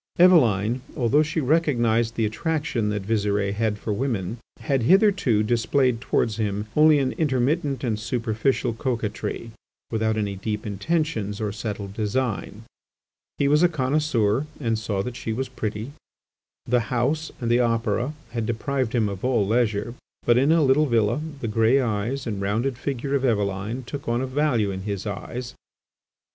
[0.17, 6.37] Eveline, although she recognised the attraction that Visire had for women, had hitherto displayed towards
[6.37, 9.51] him only an intermittent and superficial coquetry,
[9.91, 12.63] without any deep intentions or settled design.
[13.37, 15.91] He was a connoisseur and saw that she was pretty.
[16.65, 19.93] The House and the Opera had deprived him of all leisure,
[20.25, 24.19] but, in a little villa, the grey eyes and rounded figure of Eveline took on
[24.21, 25.53] a value in his eyes.